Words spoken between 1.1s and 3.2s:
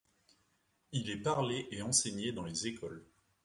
est parlé et enseigné dans les écoles.